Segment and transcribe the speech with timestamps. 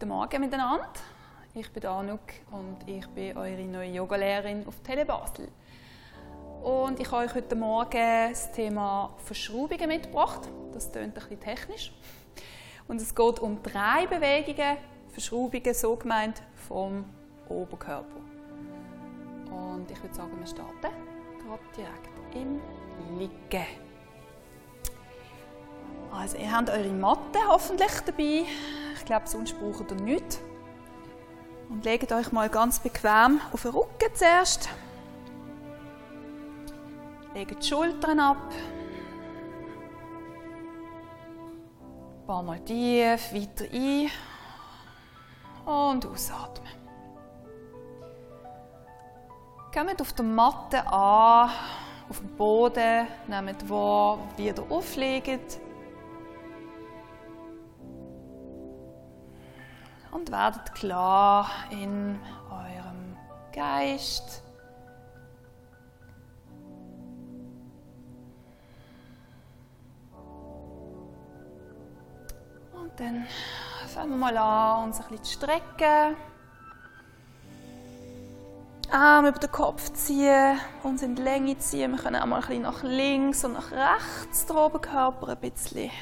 [0.00, 0.88] Guten Morgen miteinander.
[1.52, 5.48] Ich bin Anuk und ich bin eure neue Yogalehrerin auf Telebasel.
[6.62, 10.48] Und ich habe euch heute Morgen das Thema Verschraubungen mitgebracht.
[10.72, 11.92] Das klingt ein bisschen technisch.
[12.88, 14.78] Und es geht um drei Bewegungen,
[15.10, 17.04] Verschraubungen so gemeint vom
[17.50, 18.20] Oberkörper.
[19.50, 22.58] Und ich würde sagen, wir starten gerade direkt im
[23.18, 23.66] Liegen.
[26.10, 28.46] Also ihr habt eure Matte hoffentlich dabei.
[29.10, 30.40] Glaube, sonst braucht ihr nichts.
[31.68, 34.68] Und legt euch mal ganz bequem auf den Rücken zuerst.
[37.34, 38.36] Legt die Schultern ab.
[42.20, 44.10] Ein paar Mal tief, weiter ein.
[45.66, 46.70] Und ausatmen.
[49.74, 51.50] Kommt auf der Matte an,
[52.08, 55.58] auf dem Boden, nehmt wahr, wie ihr auflegt.
[60.12, 62.18] Und werdet klar in
[62.50, 63.16] eurem
[63.52, 64.42] Geist.
[72.72, 73.26] Und dann
[73.86, 76.16] fangen wir mal an, uns ein bisschen zu strecken.
[78.92, 81.92] Arm über den Kopf ziehen, uns in die Länge ziehen.
[81.92, 85.92] Wir können auch mal ein bisschen nach links und nach rechts den Oberkörper ein bisschen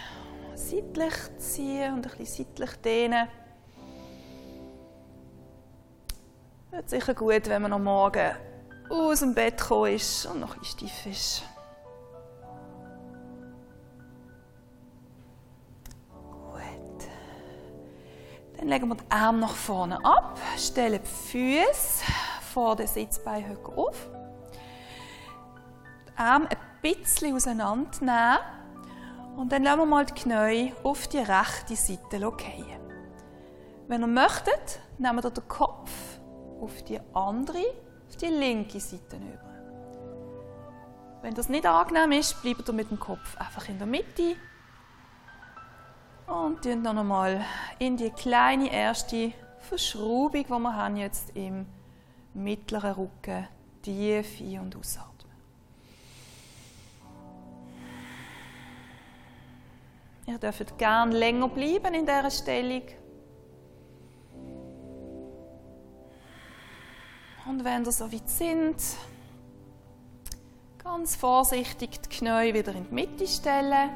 [0.54, 3.28] seitlich ziehen und ein bisschen seitlich dehnen.
[6.70, 8.36] Wird sicher gut, wenn man am Morgen
[8.90, 11.42] aus dem Bett gekommen ist und noch ein steif ist.
[16.10, 17.08] Gut.
[18.58, 22.04] Dann legen wir die Arme nach vorne ab, stellen die Füße
[22.52, 24.06] vor den Sitzbeinhöcker auf.
[26.06, 28.40] Die Arme ein bisschen auseinandernehmen
[29.38, 32.78] und dann lassen wir mal die Knie auf die rechte Seite fallen.
[33.86, 35.90] Wenn ihr möchtet, nehmen wir den Kopf
[36.60, 37.64] auf die andere,
[38.08, 39.48] auf die linke Seite über.
[41.22, 44.36] Wenn das nicht angenehm ist, bleibt ihr mit dem Kopf einfach in der Mitte.
[46.26, 47.44] Und dann noch einmal
[47.78, 51.66] in die kleine erste Verschraubung, die wir haben jetzt im
[52.34, 53.48] mittleren Rücken,
[53.82, 55.32] tief ein- und ausatmen.
[60.26, 62.82] Ihr dürft gerne länger bleiben in dieser Stellung.
[67.58, 68.76] Und wenn ihr so weit sind,
[70.78, 73.90] ganz vorsichtig die Knie wieder in die Mitte stellen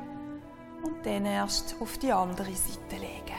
[0.83, 3.39] und dann erst auf die andere Seite legen.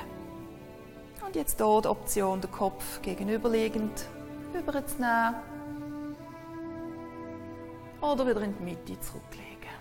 [1.25, 4.05] Und jetzt hier die Option, den Kopf gegenüberliegend
[4.57, 5.35] überzunehmen
[7.99, 9.73] oder wieder in die Mitte zurücklegen.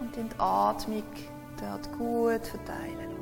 [0.00, 1.02] Und die Atmung
[1.58, 3.21] dort gut verteilen.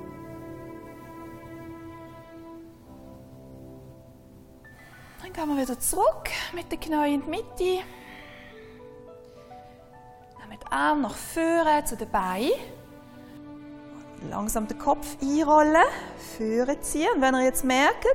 [5.32, 7.84] Dann gehen wir wieder zurück mit den Knien in die Mitte.
[10.38, 12.50] Nehmen die Arme nach vorne zu den Beinen.
[14.28, 15.84] Langsam den Kopf einrollen,
[16.36, 17.08] vorne ziehen.
[17.14, 18.06] Und wenn ihr jetzt merkt,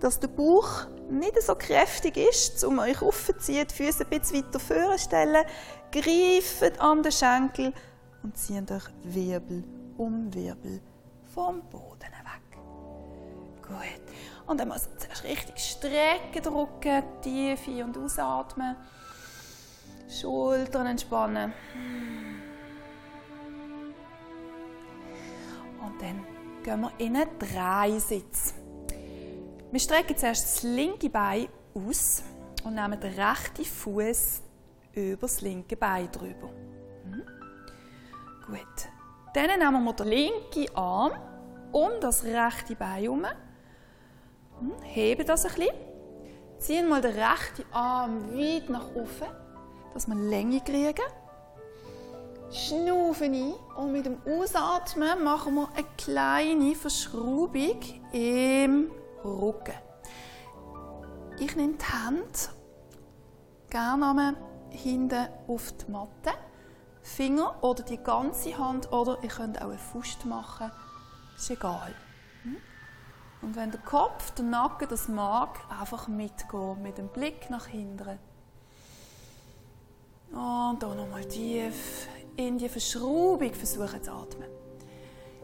[0.00, 4.58] dass der Bauch nicht so kräftig ist, um euch aufzuziehen, die Füße ein bisschen weiter
[4.58, 5.44] vorne stellen,
[5.92, 7.74] greift an den Schenkel
[8.22, 9.64] und zieht euch Wirbel
[9.98, 10.80] um Wirbel
[11.34, 12.58] vom Boden weg.
[13.62, 14.33] Gut.
[14.46, 18.76] Und dann muss zuerst richtig strecken, drücken, tief ein- und ausatmen.
[20.08, 21.52] Schultern entspannen.
[25.80, 26.26] Und dann
[26.62, 28.54] gehen wir in einen Dreisitz.
[29.70, 32.22] Wir strecken zuerst das linke Bein aus
[32.64, 34.42] und nehmen den rechten Fuß
[34.92, 36.50] über das linke Bein drüber.
[37.04, 37.22] Mhm.
[38.46, 38.88] Gut.
[39.34, 41.12] Dann nehmen wir den linken Arm
[41.72, 43.26] um das rechte Bein herum
[44.82, 45.74] heben das ein bisschen.
[46.58, 49.28] Ziehen mal den rechten Arm weit nach oben,
[49.92, 51.04] dass wir Länge kriegen.
[52.50, 57.80] Schnaufen ein und mit dem Ausatmen machen wir eine kleine Verschraubung
[58.12, 58.90] im
[59.24, 59.74] Rücken.
[61.38, 62.30] Ich nehme die Hände
[63.68, 64.36] gerne
[64.70, 66.38] hinten auf die Matte.
[67.02, 70.70] Finger oder die ganze Hand oder ihr könnt auch eine Faust machen.
[71.36, 71.94] Ist egal.
[72.44, 72.56] Hm?
[73.42, 78.18] Und wenn der Kopf, der Nacken das mag, einfach mitgehen mit dem Blick nach hinten.
[80.32, 84.48] Und hier nochmal tief in die Verschraubung versuchen zu atmen.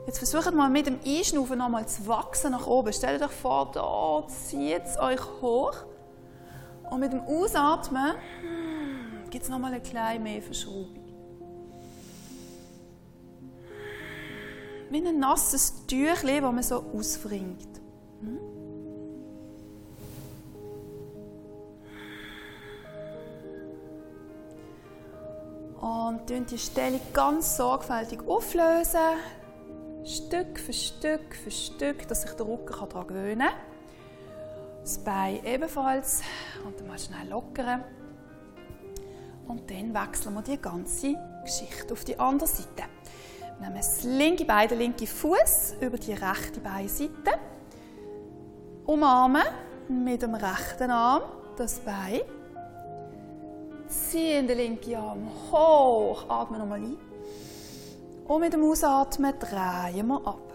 [0.07, 2.93] Jetzt versucht mal mit dem Einschnaufen nochmal zu wachsen nach oben.
[2.93, 5.75] Stellt euch vor, da zieht es euch hoch.
[6.91, 8.15] Und mit dem Ausatmen
[9.29, 11.01] gibt es nochmal ein klein mehr Verschraubung.
[14.91, 17.80] wie ein nasses Tüchlein, das man so ausfringt.
[18.21, 18.39] Hm?
[25.81, 29.01] Und die Stellung ganz sorgfältig auflösen.
[30.05, 33.55] Stück für Stück für Stück, dass sich der Rücken daran gewöhnen kann.
[34.83, 36.23] Das Bein ebenfalls.
[36.67, 37.85] Und dann mal schnell lockern.
[39.47, 42.85] Und dann wechseln wir die ganze Geschichte auf die andere Seite.
[43.59, 47.39] Wir nehmen das linke Bein, den linken Fuß über die rechte Beinseite.
[48.91, 49.45] Umarmen
[49.89, 51.23] mit dem rechten Arm
[51.57, 52.23] das Bein.
[53.87, 56.97] Ziehen den linken Arm hoch, atmen nochmal ein.
[58.27, 60.53] Und mit dem Ausatmen drehen wir ab.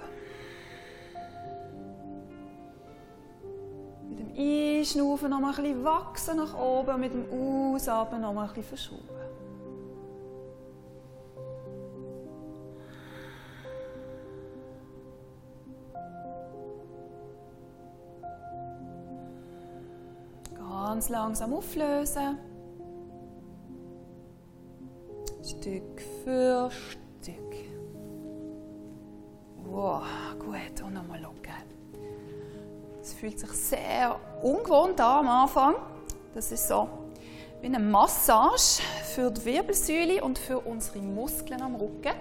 [4.10, 8.34] Mit dem Einschnaufen noch mal ein bisschen wachsen nach oben und mit dem Ausatmen noch
[8.34, 9.25] mal ein bisschen verschrauben.
[20.96, 22.40] Ganz langsam auflösen.
[25.44, 27.54] Stück für Stück.
[29.66, 30.04] Wow,
[30.40, 30.82] gut.
[30.86, 31.66] Und nochmal lockern.
[33.02, 35.76] Es fühlt sich sehr ungewohnt an am Anfang.
[36.34, 36.88] Das ist so
[37.60, 38.82] wie eine Massage
[39.14, 42.14] für die Wirbelsäule und für unsere Muskeln am Rücken.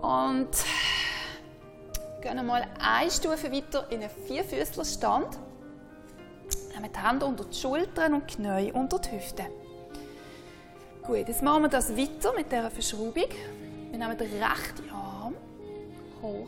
[0.00, 0.50] Und
[2.22, 5.47] gehen mal eine Stufe weiter in einen Vierfüßlerstand.
[6.78, 9.46] Nehmen die Hände unter die Schultern und die Knie unter die Hüften.
[11.02, 13.14] Gut, jetzt machen wir das weiter mit dieser Verschraubung.
[13.14, 15.34] Wir nehmen den rechten Arm
[16.22, 16.46] hoch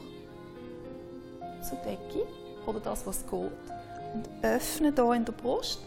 [1.62, 2.26] zur Decke
[2.64, 3.32] oder das, was geht.
[3.32, 5.80] Und öffne hier in der Brust.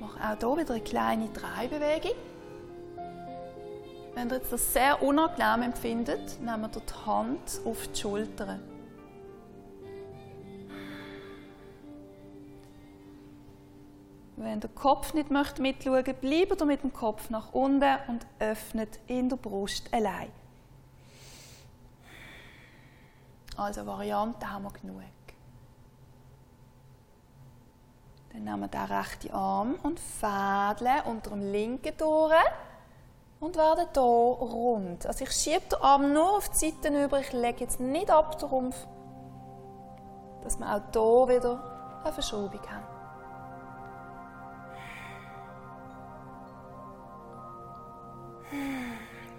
[0.00, 2.16] Mach auch hier wieder eine kleine Drehbewegung.
[4.14, 8.71] Wenn ihr jetzt das sehr unangenehm empfindet, nehmen wir die Hand auf die Schultern.
[14.52, 19.00] Wenn der Kopf nicht möchte mitschauen bleibt ihr mit dem Kopf nach unten und öffnet
[19.06, 20.30] in der Brust allein.
[23.56, 25.00] Also Varianten haben wir genug.
[28.30, 32.34] Dann nehmen wir den rechten Arm und fädeln unter dem linken durch
[33.40, 35.06] und werden hier rund.
[35.06, 38.38] Also ich schiebe den Arm nur auf die Seiten über, ich lege jetzt nicht ab
[38.38, 38.50] den
[40.42, 42.91] dass wir auch hier wieder eine Verschraubung haben.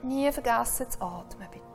[0.04, 1.74] Nie vergessen zu atmen, bitte.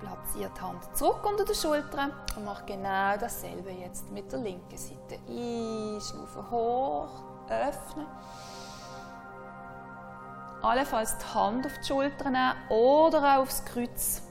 [0.00, 4.76] platziert die Hand zurück unter den Schultern und macht genau dasselbe jetzt mit der linken
[4.76, 5.18] Seite.
[5.28, 8.06] Einschnaufen hoch, öffnen.
[10.62, 12.36] Allenfalls die Hand auf die Schultern
[12.68, 14.22] oder auch aufs Kreuz.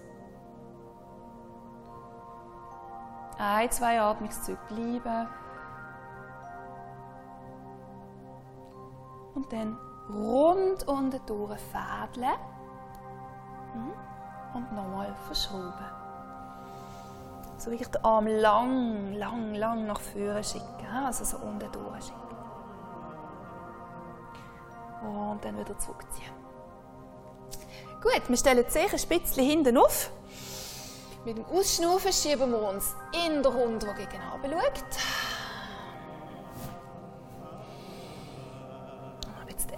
[3.38, 5.28] Ein, zwei Atmungszüge bleiben.
[9.34, 9.78] Und dann
[10.10, 12.34] rund unten durch fädeln.
[13.76, 14.10] Mhm
[14.54, 15.74] und nochmal verschrauben.
[17.58, 22.20] So wirklich den Arm lang, lang, lang nach vorne schicken, also so unten durchschicken.
[25.01, 26.32] Und dann wieder zurückziehen.
[28.01, 29.10] Gut, wir stellen die Zeche ein
[29.44, 30.12] hinten auf.
[31.25, 32.96] Mit dem Ausschnaufen schieben wir uns
[33.28, 34.84] in der Hund, der gegen schaut.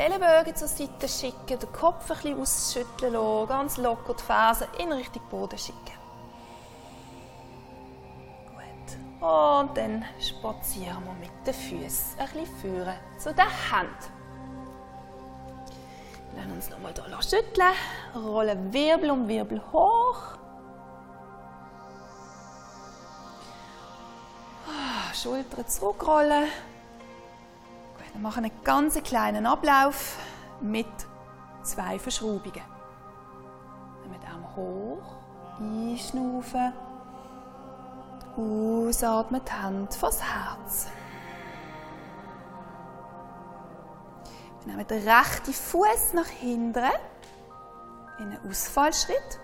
[0.01, 4.91] Ellenbogen zur Seite schicken, den Kopf ein bisschen ausschütteln lassen, ganz locker die Fersen in
[4.91, 5.77] Richtung Boden schicken.
[8.47, 9.27] Gut.
[9.29, 13.95] Und dann spazieren wir mit den Füßen ein bisschen führen zu den Händen.
[16.35, 17.73] Lassen uns nochmal hier schütteln,
[18.15, 20.17] rollen Wirbel um Wirbel hoch.
[24.65, 26.45] Ah, Schultern zurückrollen.
[28.21, 30.19] Wir machen einen ganz kleinen Ablauf
[30.61, 30.85] mit
[31.63, 32.61] zwei Verschraubungen.
[34.03, 35.15] Nehmen Arm hoch,
[35.57, 36.71] einschnaufen,
[38.37, 40.87] ausatmen, die Hand vors Herz.
[44.59, 46.91] Wir nehmen den rechten Fuß nach hinten
[48.19, 49.39] in einen Ausfallschritt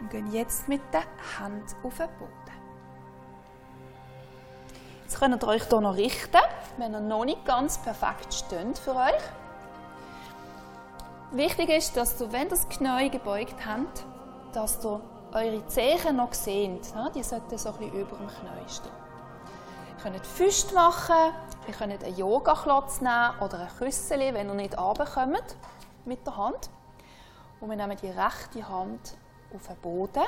[0.00, 1.04] und gehen jetzt mit der
[1.40, 2.61] Hand auf den Boden.
[5.12, 6.40] Jetzt könnt ihr euch hier noch richten,
[6.78, 9.22] wenn ihr noch nicht ganz perfekt steht für euch.
[11.32, 14.06] Wichtig ist, dass ihr, wenn das Knie gebeugt habt,
[14.54, 15.02] dass ihr
[15.34, 16.94] eure Zehen noch seht.
[17.14, 18.90] Die sollten so ein über dem Knie stehen.
[19.90, 21.34] Ihr könnt Füße machen,
[21.68, 25.56] ihr könnt einen Yoga-Klotz nehmen oder ein Küssel, wenn ihr nicht runterkommt
[26.06, 26.70] mit der Hand.
[27.60, 29.14] Und wir nehmen die rechte Hand
[29.54, 30.24] auf den Boden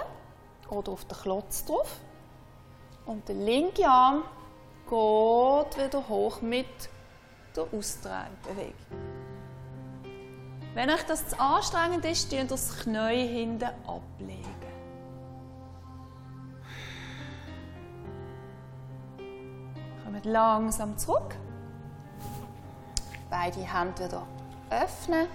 [0.68, 2.00] oder auf den Klotz drauf.
[3.06, 4.24] Und der linke Arm
[4.84, 6.66] geht wieder hoch mit
[7.56, 8.74] der Ausdrehbewegung.
[10.74, 14.44] Wenn euch das zu anstrengend ist, könnt ihr das Knie hinten ablegen.
[20.04, 21.36] Kommt langsam zurück.
[23.30, 24.26] Beide Hände wieder
[24.70, 25.28] öffnen,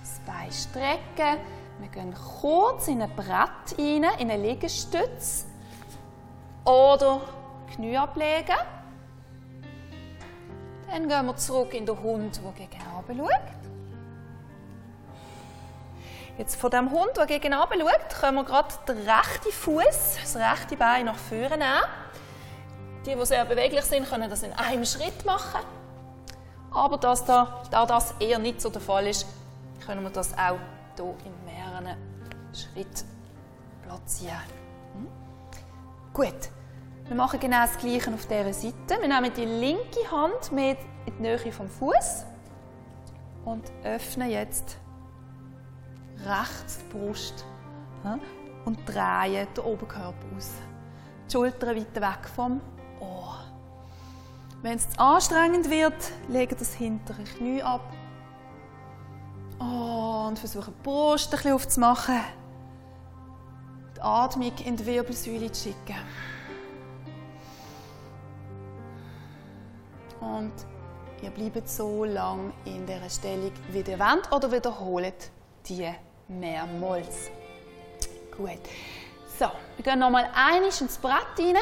[0.00, 1.40] das Bein strecken.
[1.78, 5.46] Wir gehen kurz in ein Brett rein, in eine Liegestütze.
[6.64, 7.22] Oder
[7.74, 8.56] Knie ablegen.
[10.90, 13.30] Dann gehen wir zurück in den Hund, der gegen oben schaut.
[16.36, 20.36] Jetzt von dem Hund, der gegen oben schaut, können wir gerade den rechten Fuß, das
[20.36, 21.82] rechte Bein nach vorne nehmen.
[23.06, 25.60] Die, die sehr beweglich sind, können das in einem Schritt machen.
[26.72, 29.26] Aber dass da, da das eher nicht so der Fall ist,
[29.86, 30.58] können wir das auch
[30.96, 31.96] hier in mehreren
[32.52, 33.08] Schritten
[33.82, 34.42] platzieren.
[34.94, 35.08] Hm?
[36.12, 36.50] Gut,
[37.10, 39.00] wir machen genau das Gleiche auf dieser Seite.
[39.00, 42.24] Wir nehmen die linke Hand mit in die Nähe vom Fuß
[43.44, 44.78] und öffnen jetzt
[46.24, 47.44] rechts die Brust
[48.64, 50.52] und drehen den Oberkörper aus.
[51.26, 52.60] Die Schultern weiter weg vom
[53.00, 53.40] Ohr.
[54.62, 57.92] Wenn es anstrengend wird, legen das hintere Knie ab.
[59.58, 62.20] Oh, und versuchen die Brust ein bisschen aufzumachen.
[63.96, 65.96] Die Atmung in die Wirbelsäule zu schicken.
[70.20, 70.52] Und
[71.22, 75.30] ihr bleibt so lange in dieser Stellung, wie ihr wollt, oder wiederholt
[75.68, 75.90] die
[76.28, 77.30] mehrmals.
[78.36, 78.60] Gut.
[79.38, 79.46] So,
[79.76, 81.56] wir gehen nochmal einig ins Brett rein.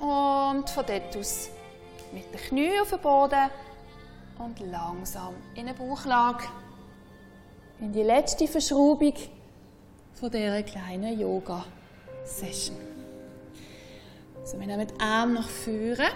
[0.00, 1.48] Und von dort aus
[2.12, 3.50] mit den Knien auf den Boden
[4.38, 6.44] und langsam in eine Bauchlage.
[7.80, 9.14] In die letzte Verschraubung
[10.14, 13.01] von dieser kleinen Yoga-Session.
[14.42, 16.08] Also wir nehmen die Arme nach vorne.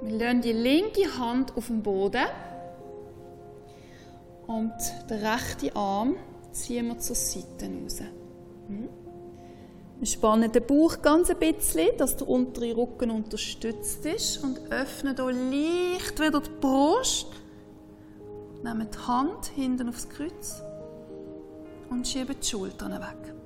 [0.00, 2.26] Wir legen die linke Hand auf den Boden
[4.46, 4.72] und
[5.10, 6.16] den rechten Arm
[6.52, 8.00] ziehen wir zur Seite raus.
[8.68, 8.88] Hm?
[9.98, 15.16] Wir spannen den Bauch ganz ein bisschen, dass der untere Rücken unterstützt ist und öffnen
[15.16, 17.28] hier leicht wieder die Brust.
[18.62, 20.62] Nehmen die Hand hinten aufs Kreuz
[21.90, 23.41] und schieben die Schultern weg.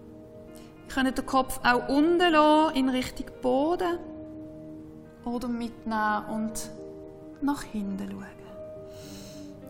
[0.97, 3.99] Könnt den Kopf auch unten lassen, in Richtung Boden
[5.27, 6.71] oder mitnehmen und
[7.43, 8.25] nach hinten schauen.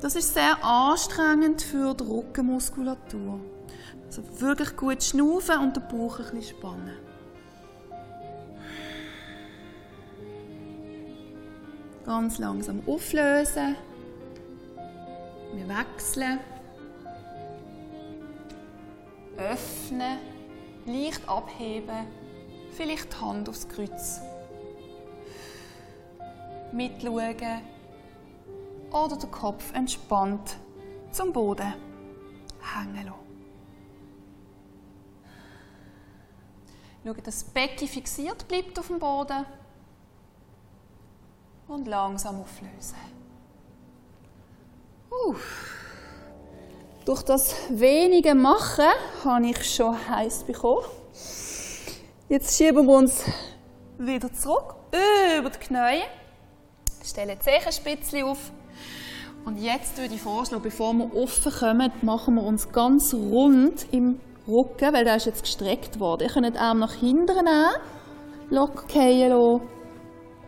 [0.01, 3.41] Das ist sehr anstrengend für die Rückenmuskulatur.
[4.07, 6.97] Also wirklich gut schnaufen und den Bauch ein bisschen spannen.
[12.05, 13.75] Ganz langsam auflösen.
[15.55, 16.39] Wir wechseln.
[19.37, 20.36] Öffnen.
[20.87, 22.07] Leicht abheben.
[22.71, 24.21] Vielleicht die Hand aufs Kreuz.
[26.73, 27.63] Mitschauen.
[28.91, 30.57] Oder den Kopf entspannt
[31.11, 31.75] zum Boden
[32.61, 33.27] hängen lassen.
[37.05, 39.45] Schauen, dass das Becken fixiert bleibt auf dem Boden.
[41.69, 42.97] Und langsam auflösen.
[45.11, 45.35] Uh.
[47.07, 48.91] Durch das wenige Machen
[49.25, 50.85] habe ich schon heiß bekommen.
[52.29, 53.25] Jetzt schieben wir uns
[53.97, 54.75] wieder zurück
[55.39, 56.03] über die Knie.
[57.05, 58.51] Stellen die Zehenspitzchen auf.
[59.45, 64.19] Und jetzt würde ich vorschlagen, bevor wir offen kommen, machen wir uns ganz rund im
[64.49, 66.23] Rücken, weil der ist jetzt gestreckt worden.
[66.23, 67.77] Ihr könnt den Arm nach hinten nehmen,
[68.51, 69.61] locker fallen lassen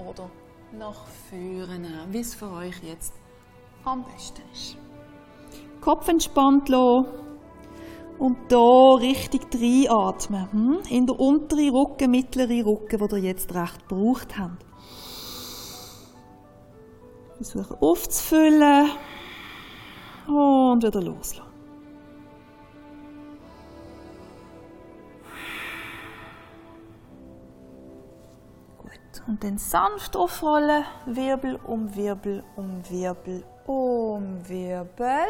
[0.08, 0.28] oder
[0.76, 3.12] nach vorne nehmen, wie es für euch jetzt
[3.84, 4.76] am besten ist.
[5.80, 7.06] Kopf entspannt lassen
[8.18, 10.52] und hier richtig reinatmen.
[10.52, 10.78] Hm?
[10.90, 14.64] In der unteren Rücken, mittleren Rücken, die ihr jetzt recht gebraucht habt.
[17.36, 18.90] Versuchen aufzufüllen
[20.26, 21.48] und wieder loslassen.
[29.28, 30.84] Und dann sanft aufrollen.
[31.04, 35.26] Wirbel um Wirbel um Wirbel um Wirbel.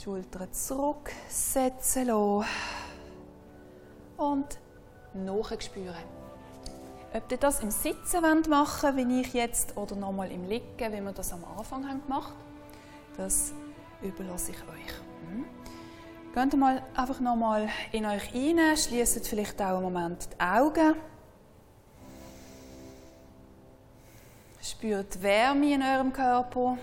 [0.00, 2.46] Die Schultern zurücksetzen lassen.
[4.16, 4.58] Und
[5.12, 5.94] nachspüren.
[7.12, 11.00] Ob ihr das im Sitzen machen wollt, wie ich jetzt, oder nochmal im Liegen, wie
[11.02, 13.52] wir das am Anfang haben gemacht haben, das
[14.00, 14.94] überlasse ich euch.
[15.28, 15.44] Hm?
[16.32, 20.94] Geht mal einfach nochmal in euch rein, schließt vielleicht auch einen Moment die Augen.
[24.62, 26.78] Spürt Wärme in eurem Körper.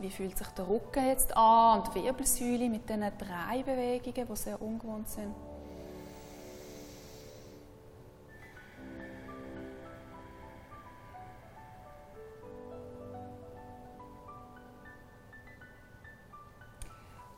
[0.00, 4.36] Wie fühlt sich der Rücken jetzt an und die Wirbelsäule mit diesen drei Bewegungen, die
[4.36, 5.34] sehr ungewohnt sind?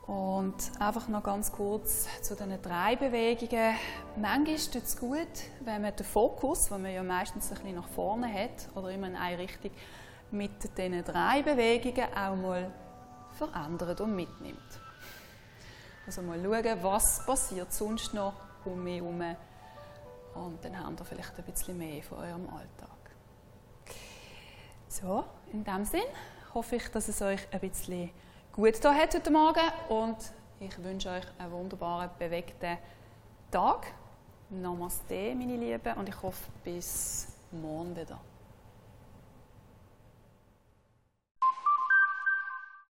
[0.05, 3.75] Und einfach noch ganz kurz zu diesen drei Bewegungen.
[4.17, 5.17] Manchmal tut es gut,
[5.61, 9.07] wenn man den Fokus, den man ja meistens ein bisschen nach vorne hat oder immer
[9.07, 9.71] in eine Richtung,
[10.31, 12.71] mit diesen drei Bewegungen auch mal
[13.37, 14.79] verändert und mitnimmt.
[16.05, 18.33] Also mal schauen, was passiert sonst noch
[18.65, 19.21] um mich herum.
[20.33, 22.89] Und dann habt ihr vielleicht ein bisschen mehr von eurem Alltag.
[24.87, 26.01] So, in dem Sinn
[26.53, 28.11] hoffe ich, dass es euch ein bisschen
[28.51, 30.17] gut getan hat heute Morgen und
[30.59, 32.77] ich wünsche euch einen wunderbaren, bewegten
[33.49, 33.87] Tag.
[34.49, 38.19] Namaste, meine Lieben, und ich hoffe bis morgen wieder.